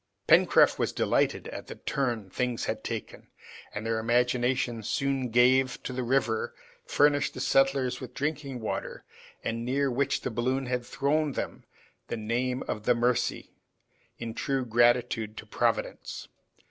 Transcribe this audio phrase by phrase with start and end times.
[0.25, 3.27] Pencroft was delighted at the turn things had taken,
[3.71, 9.05] and their imaginations soon gave to the river which furnished the settlers with drinking water
[9.43, 11.65] and near which the balloon had thrown them,
[12.07, 13.53] the name of the Mercy,
[14.17, 16.27] in true gratitude to Providence.